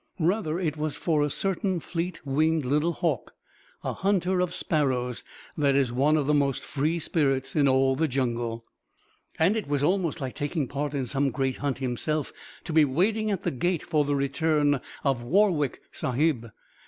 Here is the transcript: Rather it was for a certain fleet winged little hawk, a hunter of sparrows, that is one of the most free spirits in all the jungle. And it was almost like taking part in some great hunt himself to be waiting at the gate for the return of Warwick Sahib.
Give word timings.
Rather 0.17 0.57
it 0.59 0.77
was 0.77 0.97
for 0.97 1.21
a 1.23 1.29
certain 1.29 1.79
fleet 1.79 2.25
winged 2.25 2.65
little 2.65 2.93
hawk, 2.93 3.35
a 3.83 3.93
hunter 3.93 4.39
of 4.39 4.51
sparrows, 4.51 5.23
that 5.55 5.75
is 5.75 5.93
one 5.93 6.17
of 6.17 6.25
the 6.25 6.33
most 6.33 6.63
free 6.63 6.97
spirits 6.97 7.55
in 7.55 7.67
all 7.67 7.95
the 7.95 8.07
jungle. 8.07 8.65
And 9.37 9.55
it 9.55 9.67
was 9.67 9.83
almost 9.83 10.19
like 10.19 10.33
taking 10.33 10.67
part 10.67 10.95
in 10.95 11.05
some 11.05 11.29
great 11.29 11.57
hunt 11.57 11.77
himself 11.77 12.33
to 12.63 12.73
be 12.73 12.83
waiting 12.83 13.29
at 13.29 13.43
the 13.43 13.51
gate 13.51 13.83
for 13.83 14.03
the 14.03 14.15
return 14.15 14.81
of 15.03 15.21
Warwick 15.21 15.83
Sahib. 15.91 16.49